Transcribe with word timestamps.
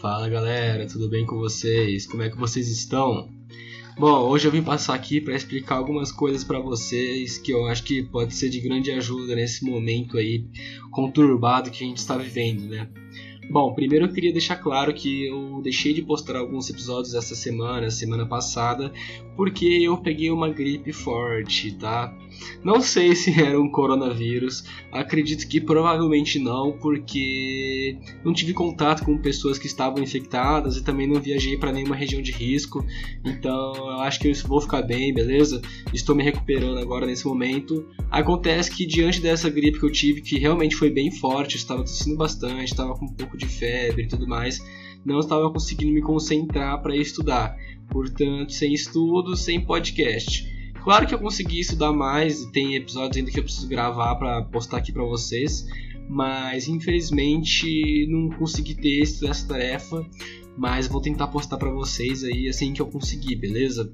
Fala 0.00 0.28
galera, 0.28 0.86
tudo 0.86 1.08
bem 1.08 1.26
com 1.26 1.36
vocês? 1.38 2.06
Como 2.06 2.22
é 2.22 2.30
que 2.30 2.38
vocês 2.38 2.68
estão? 2.68 3.28
Bom, 3.98 4.28
hoje 4.28 4.46
eu 4.46 4.52
vim 4.52 4.62
passar 4.62 4.94
aqui 4.94 5.20
para 5.20 5.34
explicar 5.34 5.74
algumas 5.74 6.12
coisas 6.12 6.44
para 6.44 6.60
vocês 6.60 7.36
que 7.36 7.52
eu 7.52 7.66
acho 7.66 7.82
que 7.82 8.04
pode 8.04 8.32
ser 8.32 8.48
de 8.48 8.60
grande 8.60 8.92
ajuda 8.92 9.34
nesse 9.34 9.64
momento 9.64 10.16
aí 10.16 10.46
conturbado 10.92 11.68
que 11.72 11.82
a 11.82 11.86
gente 11.86 11.96
está 11.96 12.16
vivendo, 12.16 12.68
né? 12.68 12.88
Bom, 13.50 13.72
primeiro 13.72 14.04
eu 14.04 14.12
queria 14.12 14.30
deixar 14.30 14.56
claro 14.56 14.92
que 14.92 15.26
eu 15.26 15.62
deixei 15.62 15.94
de 15.94 16.02
postar 16.02 16.36
alguns 16.36 16.68
episódios 16.68 17.14
essa 17.14 17.34
semana, 17.34 17.90
semana 17.90 18.26
passada, 18.26 18.92
porque 19.34 19.64
eu 19.64 19.96
peguei 19.96 20.30
uma 20.30 20.50
gripe 20.50 20.92
forte, 20.92 21.72
tá? 21.72 22.14
Não 22.62 22.80
sei 22.80 23.14
se 23.14 23.40
era 23.40 23.58
um 23.58 23.70
coronavírus, 23.70 24.64
acredito 24.92 25.48
que 25.48 25.62
provavelmente 25.62 26.38
não, 26.38 26.72
porque 26.72 27.96
não 28.22 28.34
tive 28.34 28.52
contato 28.52 29.02
com 29.02 29.16
pessoas 29.16 29.58
que 29.58 29.66
estavam 29.66 30.02
infectadas 30.02 30.76
e 30.76 30.84
também 30.84 31.06
não 31.06 31.20
viajei 31.20 31.56
para 31.56 31.72
nenhuma 31.72 31.96
região 31.96 32.20
de 32.20 32.32
risco, 32.32 32.84
então 33.24 33.72
eu 33.74 34.00
acho 34.00 34.20
que 34.20 34.28
eu 34.28 34.34
vou 34.46 34.60
ficar 34.60 34.82
bem, 34.82 35.14
beleza? 35.14 35.62
Estou 35.94 36.14
me 36.14 36.22
recuperando 36.22 36.78
agora 36.78 37.06
nesse 37.06 37.26
momento. 37.26 37.88
Acontece 38.10 38.70
que 38.70 38.84
diante 38.84 39.22
dessa 39.22 39.48
gripe 39.48 39.78
que 39.78 39.86
eu 39.86 39.92
tive, 39.92 40.20
que 40.20 40.38
realmente 40.38 40.76
foi 40.76 40.90
bem 40.90 41.10
forte, 41.10 41.54
eu 41.54 41.60
estava 41.60 41.80
tossindo 41.80 42.16
bastante, 42.16 42.64
estava 42.64 42.94
com 42.94 43.06
um 43.06 43.14
pouco 43.14 43.37
de 43.38 43.46
febre 43.46 44.02
e 44.02 44.08
tudo 44.08 44.26
mais, 44.26 44.62
não 45.04 45.20
estava 45.20 45.50
conseguindo 45.50 45.92
me 45.92 46.02
concentrar 46.02 46.82
para 46.82 46.96
estudar. 46.96 47.56
Portanto, 47.88 48.52
sem 48.52 48.74
estudo, 48.74 49.36
sem 49.36 49.64
podcast. 49.64 50.46
Claro 50.82 51.06
que 51.06 51.14
eu 51.14 51.18
consegui 51.18 51.60
estudar 51.60 51.92
mais 51.92 52.42
e 52.42 52.52
tem 52.52 52.74
episódios 52.74 53.16
ainda 53.16 53.30
que 53.30 53.38
eu 53.38 53.44
preciso 53.44 53.68
gravar 53.68 54.14
para 54.16 54.42
postar 54.42 54.78
aqui 54.78 54.92
para 54.92 55.04
vocês, 55.04 55.66
mas 56.08 56.68
infelizmente 56.68 58.06
não 58.08 58.30
consegui 58.30 58.74
ter 58.74 59.02
essa 59.02 59.46
tarefa, 59.46 60.04
mas 60.56 60.86
vou 60.86 61.00
tentar 61.00 61.28
postar 61.28 61.56
para 61.56 61.70
vocês 61.70 62.24
aí 62.24 62.48
assim 62.48 62.72
que 62.72 62.82
eu 62.82 62.86
conseguir, 62.86 63.36
beleza? 63.36 63.92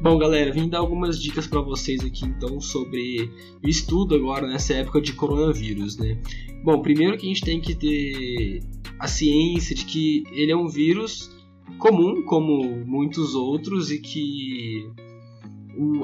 Bom, 0.00 0.16
galera, 0.16 0.50
vim 0.50 0.66
dar 0.66 0.78
algumas 0.78 1.20
dicas 1.20 1.46
para 1.46 1.60
vocês 1.60 2.00
aqui 2.00 2.24
então 2.24 2.58
sobre 2.58 3.30
o 3.62 3.68
estudo 3.68 4.14
agora 4.14 4.46
nessa 4.46 4.72
época 4.72 4.98
de 4.98 5.12
coronavírus, 5.12 5.98
né? 5.98 6.18
Bom, 6.64 6.80
primeiro 6.80 7.18
que 7.18 7.26
a 7.26 7.28
gente 7.28 7.42
tem 7.42 7.60
que 7.60 7.74
ter 7.74 8.60
a 8.98 9.06
ciência 9.06 9.74
de 9.74 9.84
que 9.84 10.24
ele 10.32 10.52
é 10.52 10.56
um 10.56 10.68
vírus 10.68 11.30
comum, 11.78 12.22
como 12.22 12.62
muitos 12.86 13.34
outros, 13.34 13.90
e 13.90 13.98
que 13.98 14.90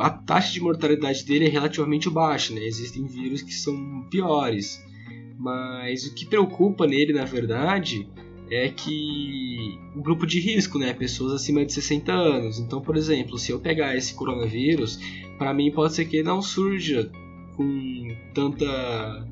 a 0.01 0.11
taxa 0.11 0.53
de 0.53 0.61
mortalidade 0.61 1.25
dele 1.25 1.47
é 1.47 1.49
relativamente 1.49 2.11
baixa, 2.11 2.53
né? 2.53 2.67
Existem 2.67 3.07
vírus 3.07 3.41
que 3.41 3.55
são 3.55 4.07
piores, 4.11 4.79
mas 5.39 6.05
o 6.05 6.15
que 6.15 6.27
preocupa 6.27 6.87
nele, 6.87 7.15
na 7.15 7.25
verdade, 7.25 8.07
é 8.51 8.69
que 8.69 9.79
o 9.95 10.01
grupo 10.01 10.27
de 10.27 10.39
risco, 10.41 10.79
né, 10.79 10.93
pessoas 10.93 11.33
acima 11.33 11.65
de 11.65 11.73
60 11.73 12.13
anos. 12.13 12.59
Então, 12.59 12.81
por 12.81 12.97
exemplo, 12.97 13.39
se 13.39 13.51
eu 13.51 13.59
pegar 13.59 13.97
esse 13.97 14.15
coronavírus, 14.15 14.99
para 15.39 15.53
mim 15.53 15.71
pode 15.71 15.95
ser 15.95 16.05
que 16.05 16.23
não 16.23 16.41
surja 16.41 17.11
com 17.57 18.09
tanta 18.35 19.27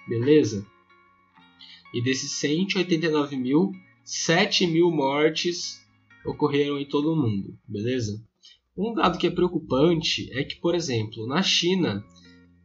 beleza? 0.08 0.64
E 1.94 2.02
desses 2.02 2.32
189 2.32 3.36
mil, 3.36 3.70
7 4.04 4.66
mil 4.66 4.90
mortes 4.90 5.80
ocorreram 6.24 6.78
em 6.78 6.86
todo 6.86 7.12
o 7.12 7.16
mundo, 7.16 7.58
beleza? 7.68 8.24
Um 8.76 8.94
dado 8.94 9.18
que 9.18 9.26
é 9.26 9.30
preocupante 9.30 10.30
é 10.32 10.44
que, 10.44 10.56
por 10.56 10.74
exemplo, 10.74 11.26
na 11.26 11.42
China, 11.42 12.02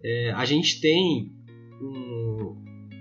é, 0.04 0.32
a 0.32 0.44
gente 0.46 0.80
tem 0.80 1.30
um, 1.82 2.56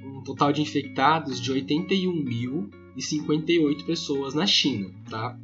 um, 0.05 0.23
total 0.25 0.53
de 0.53 0.61
infectados 0.61 1.41
de 1.41 1.53
81.058 1.53 3.87
pessoas 3.87 4.35
na 4.35 4.45
China, 4.47 4.93
tá? 5.09 5.39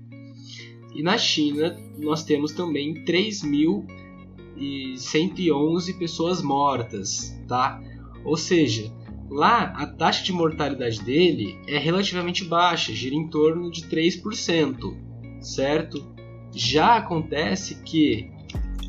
E 0.95 1.03
na 1.03 1.17
China 1.17 1.75
nós 1.99 2.23
temos 2.25 2.53
também 2.53 3.03
3.111 3.05 5.99
pessoas 5.99 6.43
mortas, 6.43 7.35
tá? 7.47 7.81
Ou 8.25 8.37
seja, 8.37 8.93
Lá, 9.33 9.73
a 9.77 9.87
taxa 9.87 10.23
de 10.23 10.31
mortalidade 10.31 11.03
dele 11.03 11.59
é 11.67 11.79
relativamente 11.79 12.45
baixa, 12.45 12.93
gira 12.93 13.15
em 13.15 13.27
torno 13.29 13.71
de 13.71 13.85
3%, 13.85 14.95
certo? 15.41 16.15
Já 16.55 16.97
acontece 16.97 17.83
que 17.83 18.31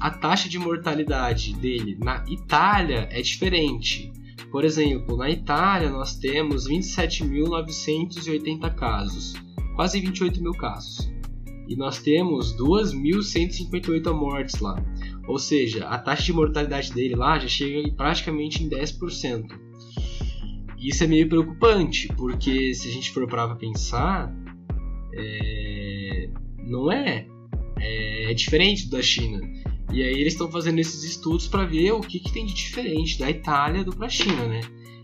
a 0.01 0.11
taxa 0.11 0.49
de 0.49 0.59
mortalidade 0.59 1.55
dele 1.55 1.97
na 1.97 2.25
Itália 2.27 3.07
é 3.09 3.21
diferente. 3.21 4.11
Por 4.51 4.65
exemplo, 4.65 5.15
na 5.15 5.29
Itália 5.29 5.89
nós 5.89 6.17
temos 6.17 6.67
27.980 6.67 8.75
casos, 8.75 9.35
quase 9.77 10.01
28 10.01 10.43
mil 10.43 10.51
casos. 10.51 11.09
E 11.69 11.75
nós 11.77 11.99
temos 11.99 12.53
2.158 12.57 14.13
mortes 14.13 14.59
lá. 14.59 14.75
Ou 15.25 15.39
seja, 15.39 15.87
a 15.87 15.97
taxa 15.97 16.23
de 16.23 16.33
mortalidade 16.33 16.91
dele 16.91 17.15
lá 17.15 17.39
já 17.39 17.47
chega 17.47 17.89
praticamente 17.95 18.61
em 18.61 18.69
10%. 18.69 19.71
Isso 20.83 21.03
é 21.03 21.07
meio 21.07 21.29
preocupante, 21.29 22.09
porque 22.09 22.73
se 22.73 22.89
a 22.89 22.91
gente 22.91 23.11
for 23.11 23.25
parar 23.27 23.47
pra 23.47 23.55
pensar, 23.55 24.35
é... 25.13 26.29
não 26.59 26.91
é. 26.91 27.25
é. 27.79 28.31
é. 28.31 28.33
diferente 28.33 28.89
da 28.89 29.01
China. 29.01 29.41
E 29.93 30.03
aí 30.03 30.19
eles 30.19 30.33
estão 30.33 30.51
fazendo 30.51 30.79
esses 30.79 31.03
estudos 31.03 31.47
para 31.47 31.65
ver 31.65 31.91
o 31.91 32.01
que, 32.01 32.19
que, 32.19 32.33
tem 32.33 32.45
de 32.45 32.53
diferente 32.53 33.17
da 33.17 33.29
Itália 33.29 33.83
do 33.83 33.95
para 33.95 34.07
a 34.07 34.09
China, 34.09 34.47
né? 34.47 34.61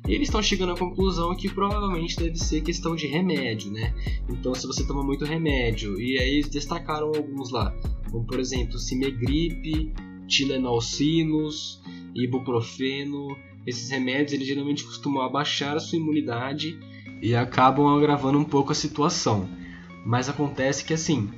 E 0.08 0.14
eles 0.14 0.28
estão 0.28 0.42
chegando 0.42 0.72
à 0.72 0.76
conclusão 0.78 1.36
que 1.36 1.48
provavelmente 1.48 2.18
deve 2.18 2.36
ser 2.38 2.62
questão 2.62 2.96
de 2.96 3.06
remédio, 3.06 3.72
né? 3.72 3.94
Então, 4.28 4.56
se 4.56 4.66
você 4.66 4.86
toma 4.88 5.04
muito 5.04 5.24
remédio, 5.26 6.00
e 6.02 6.18
aí 6.18 6.30
eles 6.36 6.50
destacaram 6.50 7.08
alguns 7.08 7.52
lá, 7.52 7.72
como 8.10 8.26
por 8.26 8.40
exemplo, 8.40 8.80
Cimegrip, 8.80 9.94
Tilenolcinus, 10.28 11.82
Ibuprofeno, 12.16 13.28
esses 13.70 13.90
remédios 13.90 14.34
eles 14.34 14.48
geralmente 14.48 14.84
costumam 14.84 15.24
abaixar 15.24 15.76
a 15.76 15.80
sua 15.80 15.98
imunidade 15.98 16.80
e 17.22 17.36
acabam 17.36 17.88
agravando 17.88 18.38
um 18.38 18.44
pouco 18.44 18.72
a 18.72 18.76
situação. 18.76 19.50
Mas 20.06 20.30
acontece 20.30 20.84
que 20.84 20.94
assim, 20.94 21.30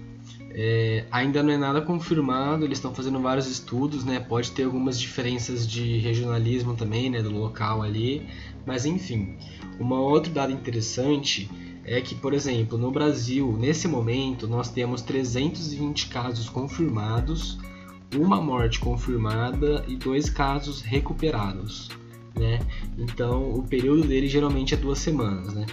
é, 0.51 1.05
ainda 1.11 1.41
não 1.41 1.51
é 1.51 1.57
nada 1.57 1.81
confirmado, 1.81 2.65
eles 2.65 2.77
estão 2.77 2.93
fazendo 2.93 3.19
vários 3.19 3.47
estudos, 3.47 4.03
né? 4.03 4.19
Pode 4.19 4.51
ter 4.51 4.63
algumas 4.63 4.99
diferenças 4.99 5.67
de 5.67 5.97
regionalismo 5.97 6.75
também, 6.75 7.09
né? 7.09 7.21
Do 7.21 7.31
local 7.31 7.81
ali, 7.81 8.27
mas 8.65 8.85
enfim. 8.85 9.37
Uma 9.79 9.99
outro 9.99 10.31
dado 10.31 10.51
interessante 10.51 11.49
é 11.83 11.99
que, 11.99 12.13
por 12.13 12.33
exemplo, 12.33 12.77
no 12.77 12.91
Brasil, 12.91 13.57
nesse 13.57 13.87
momento, 13.87 14.47
nós 14.47 14.69
temos 14.69 15.01
320 15.01 16.07
casos 16.07 16.47
confirmados, 16.47 17.57
uma 18.15 18.39
morte 18.39 18.79
confirmada 18.79 19.83
e 19.87 19.95
dois 19.95 20.29
casos 20.29 20.81
recuperados 20.81 21.89
né? 22.35 22.59
Então 22.97 23.53
o 23.53 23.63
período 23.63 24.07
dele 24.07 24.27
geralmente 24.27 24.73
é 24.73 24.77
duas 24.77 24.99
semanas, 24.99 25.53
né? 25.53 25.65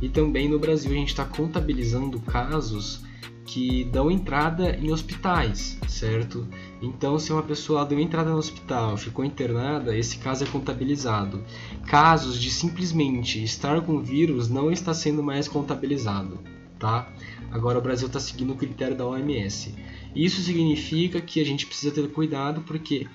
E 0.00 0.08
também 0.08 0.48
no 0.48 0.58
Brasil 0.58 0.92
a 0.92 0.94
gente 0.94 1.08
está 1.08 1.24
contabilizando 1.24 2.20
casos 2.20 3.02
que 3.48 3.84
dão 3.84 4.10
entrada 4.10 4.76
em 4.76 4.92
hospitais, 4.92 5.78
certo? 5.88 6.46
Então, 6.82 7.18
se 7.18 7.32
uma 7.32 7.42
pessoa 7.42 7.84
deu 7.86 7.98
entrada 7.98 8.30
no 8.30 8.36
hospital, 8.36 8.94
ficou 8.98 9.24
internada, 9.24 9.96
esse 9.96 10.18
caso 10.18 10.44
é 10.44 10.46
contabilizado. 10.46 11.42
Casos 11.86 12.38
de 12.38 12.50
simplesmente 12.50 13.42
estar 13.42 13.80
com 13.80 14.02
vírus 14.02 14.50
não 14.50 14.70
está 14.70 14.92
sendo 14.92 15.22
mais 15.22 15.48
contabilizado, 15.48 16.38
tá? 16.78 17.10
Agora 17.50 17.78
o 17.78 17.82
Brasil 17.82 18.06
está 18.06 18.20
seguindo 18.20 18.52
o 18.52 18.56
critério 18.56 18.94
da 18.94 19.06
OMS. 19.06 19.74
Isso 20.14 20.42
significa 20.42 21.18
que 21.18 21.40
a 21.40 21.44
gente 21.44 21.64
precisa 21.64 21.90
ter 21.90 22.06
cuidado 22.12 22.60
porque 22.60 23.06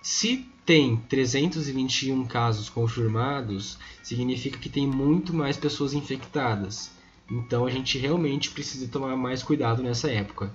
se 0.00 0.46
tem 0.66 0.96
321 1.08 2.26
casos 2.26 2.68
confirmados, 2.68 3.78
significa 4.02 4.58
que 4.58 4.68
tem 4.68 4.84
muito 4.84 5.32
mais 5.32 5.56
pessoas 5.56 5.94
infectadas. 5.94 6.90
Então 7.30 7.64
a 7.64 7.70
gente 7.70 7.96
realmente 7.98 8.50
precisa 8.50 8.88
tomar 8.88 9.16
mais 9.16 9.44
cuidado 9.44 9.80
nessa 9.80 10.10
época. 10.10 10.52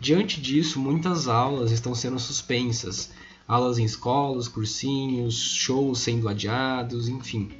Diante 0.00 0.40
disso, 0.40 0.80
muitas 0.80 1.28
aulas 1.28 1.70
estão 1.70 1.94
sendo 1.94 2.18
suspensas. 2.18 3.12
Aulas 3.46 3.78
em 3.78 3.84
escolas, 3.84 4.48
cursinhos, 4.48 5.38
shows 5.38 6.00
sendo 6.00 6.28
adiados, 6.28 7.08
enfim. 7.08 7.50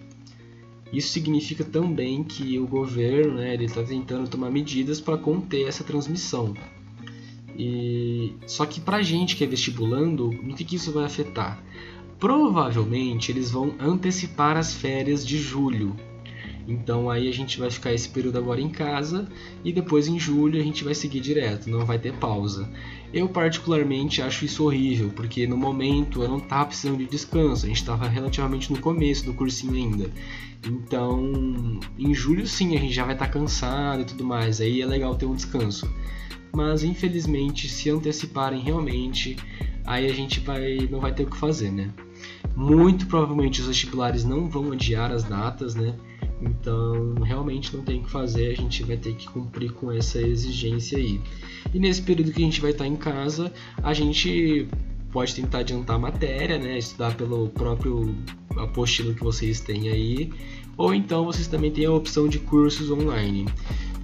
Isso 0.92 1.08
significa 1.08 1.64
também 1.64 2.24
que 2.24 2.58
o 2.58 2.66
governo 2.66 3.34
né, 3.34 3.54
está 3.56 3.82
tentando 3.82 4.28
tomar 4.28 4.50
medidas 4.50 5.00
para 5.00 5.16
conter 5.16 5.68
essa 5.68 5.84
transmissão. 5.84 6.54
E 7.58 8.34
só 8.46 8.64
que 8.64 8.80
para 8.80 9.02
gente 9.02 9.36
que 9.36 9.44
é 9.44 9.46
vestibulando, 9.46 10.30
no 10.42 10.54
que, 10.54 10.64
que 10.64 10.76
isso 10.76 10.92
vai 10.92 11.04
afetar? 11.04 11.62
Provavelmente 12.18 13.32
eles 13.32 13.50
vão 13.50 13.74
antecipar 13.80 14.56
as 14.56 14.72
férias 14.72 15.26
de 15.26 15.38
julho. 15.38 15.96
Então 16.66 17.10
aí 17.10 17.28
a 17.28 17.32
gente 17.32 17.58
vai 17.58 17.70
ficar 17.70 17.92
esse 17.92 18.08
período 18.08 18.38
agora 18.38 18.60
em 18.60 18.68
casa 18.68 19.28
e 19.64 19.72
depois 19.72 20.06
em 20.06 20.18
julho 20.18 20.60
a 20.60 20.62
gente 20.62 20.84
vai 20.84 20.94
seguir 20.94 21.20
direto, 21.20 21.68
não 21.68 21.84
vai 21.84 21.98
ter 21.98 22.12
pausa. 22.14 22.68
Eu 23.12 23.28
particularmente 23.28 24.22
acho 24.22 24.44
isso 24.44 24.64
horrível, 24.64 25.10
porque 25.14 25.46
no 25.46 25.56
momento 25.56 26.22
eu 26.22 26.28
não 26.28 26.38
estava 26.38 26.66
precisando 26.66 26.98
de 26.98 27.06
descanso, 27.06 27.66
a 27.66 27.68
gente 27.68 27.80
estava 27.80 28.08
relativamente 28.08 28.72
no 28.72 28.78
começo 28.78 29.24
do 29.24 29.34
cursinho 29.34 29.74
ainda. 29.74 30.10
Então, 30.64 31.80
em 31.98 32.14
julho 32.14 32.46
sim, 32.46 32.76
a 32.76 32.80
gente 32.80 32.94
já 32.94 33.04
vai 33.04 33.14
estar 33.14 33.26
tá 33.26 33.32
cansado 33.32 34.02
e 34.02 34.04
tudo 34.04 34.24
mais, 34.24 34.60
aí 34.60 34.80
é 34.80 34.86
legal 34.86 35.14
ter 35.14 35.26
um 35.26 35.34
descanso 35.34 35.90
mas 36.52 36.84
infelizmente 36.84 37.68
se 37.68 37.88
anteciparem 37.90 38.60
realmente, 38.60 39.36
aí 39.86 40.06
a 40.06 40.14
gente 40.14 40.38
vai 40.40 40.86
não 40.90 41.00
vai 41.00 41.12
ter 41.12 41.24
o 41.24 41.30
que 41.30 41.36
fazer, 41.36 41.72
né? 41.72 41.90
Muito 42.54 43.06
provavelmente 43.06 43.60
os 43.60 43.66
vestibulares 43.66 44.24
não 44.24 44.48
vão 44.48 44.70
adiar 44.72 45.10
as 45.10 45.24
datas, 45.24 45.74
né? 45.74 45.94
Então, 46.42 47.14
realmente 47.22 47.74
não 47.76 47.84
tem 47.84 48.00
o 48.00 48.04
que 48.04 48.10
fazer, 48.10 48.50
a 48.50 48.54
gente 48.54 48.82
vai 48.82 48.96
ter 48.96 49.14
que 49.14 49.28
cumprir 49.28 49.72
com 49.72 49.92
essa 49.92 50.20
exigência 50.20 50.98
aí. 50.98 51.20
E 51.72 51.78
nesse 51.78 52.02
período 52.02 52.32
que 52.32 52.42
a 52.42 52.44
gente 52.44 52.60
vai 52.60 52.72
estar 52.72 52.86
em 52.86 52.96
casa, 52.96 53.52
a 53.82 53.94
gente 53.94 54.66
pode 55.12 55.34
tentar 55.34 55.58
adiantar 55.58 55.96
a 55.96 55.98
matéria, 55.98 56.58
né? 56.58 56.78
Estudar 56.78 57.14
pelo 57.14 57.48
próprio 57.50 58.14
apostilo 58.56 59.14
que 59.14 59.22
vocês 59.22 59.60
têm 59.60 59.88
aí, 59.88 60.32
ou 60.76 60.92
então 60.92 61.24
vocês 61.24 61.46
também 61.46 61.70
têm 61.70 61.84
a 61.84 61.92
opção 61.92 62.28
de 62.28 62.38
cursos 62.38 62.90
online. 62.90 63.46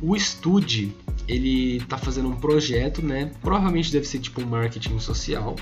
O 0.00 0.14
Estude 0.14 0.92
ele 1.28 1.76
está 1.76 1.98
fazendo 1.98 2.28
um 2.28 2.36
projeto, 2.36 3.04
né? 3.04 3.30
Provavelmente 3.42 3.92
deve 3.92 4.06
ser 4.06 4.18
tipo 4.18 4.40
um 4.40 4.46
marketing 4.46 4.98
social, 4.98 5.54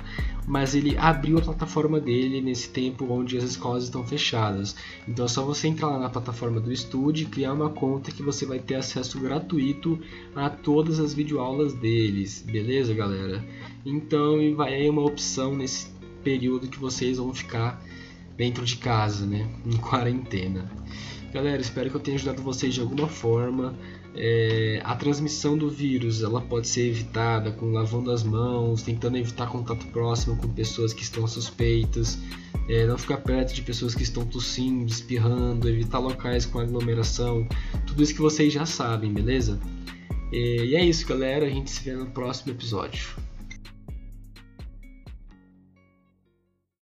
mas 0.47 0.77
ele 0.77 0.97
abriu 0.97 1.39
a 1.39 1.43
plataforma 1.43 2.01
dele 2.01 2.41
nesse 2.41 2.69
tempo 2.69 3.05
onde 3.11 3.37
as 3.37 3.43
escolas 3.43 3.85
estão 3.85 4.07
fechadas. 4.07 4.77
Então 5.09 5.25
é 5.25 5.29
só 5.29 5.45
você 5.45 5.67
entrar 5.67 5.89
lá 5.89 5.99
na 5.99 6.09
plataforma 6.09 6.61
do 6.61 6.73
Estude, 6.73 7.25
criar 7.25 7.53
uma 7.53 7.71
conta 7.71 8.13
que 8.13 8.23
você 8.23 8.47
vai 8.47 8.61
ter 8.61 8.77
acesso 8.77 9.19
gratuito 9.19 9.99
a 10.37 10.49
todas 10.49 11.01
as 11.01 11.13
videoaulas 11.13 11.75
deles, 11.75 12.43
beleza, 12.47 12.95
galera? 12.95 13.45
Então 13.85 14.55
vai 14.55 14.73
aí 14.73 14.89
uma 14.89 15.03
opção 15.03 15.55
nesse 15.57 15.89
período 16.23 16.69
que 16.69 16.79
vocês 16.79 17.19
vão 17.19 17.35
ficar 17.35 17.83
dentro 18.37 18.65
de 18.65 18.77
casa, 18.77 19.27
né? 19.27 19.49
Em 19.67 19.77
quarentena. 19.77 20.71
Galera, 21.33 21.61
espero 21.61 21.91
que 21.91 21.97
eu 21.97 22.01
tenha 22.01 22.17
ajudado 22.17 22.41
vocês 22.41 22.73
de 22.73 22.81
alguma 22.81 23.09
forma. 23.09 23.75
É, 24.19 24.81
a 24.83 24.95
transmissão 24.97 25.59
do 25.59 25.69
vírus 25.69 26.23
ela 26.23 26.41
pode 26.41 26.69
ser 26.69 26.89
evitada 26.89 27.53
com 27.53 27.73
lavando 27.73 28.11
as 28.11 28.23
mãos, 28.23 28.83
tentando 28.83 29.19
evitar 29.19 29.49
contato 29.49 29.87
próximo 29.89 30.37
com 30.37 30.49
pessoas 30.49 30.95
que 30.95 31.03
estão 31.03 31.27
suspeitas, 31.27 32.19
é, 32.69 32.87
não 32.87 32.97
ficar 32.97 33.19
perto 33.19 33.55
de 33.55 33.63
pessoas 33.63 33.95
que 33.95 34.03
estão 34.03 34.25
tossindo, 34.25 34.91
espirrando, 34.91 35.69
evitar 35.69 35.99
locais 35.99 36.47
com 36.47 36.59
aglomeração, 36.59 37.47
tudo 37.87 38.03
isso 38.03 38.15
que 38.15 38.21
vocês 38.21 38.53
já 38.53 38.65
sabem, 38.65 39.13
beleza? 39.13 39.61
É, 40.33 40.65
e 40.65 40.75
é 40.75 40.85
isso, 40.85 41.07
galera. 41.07 41.47
A 41.47 41.51
gente 41.51 41.71
se 41.71 41.83
vê 41.83 41.93
no 41.93 42.07
próximo 42.07 42.53
episódio. 42.53 43.26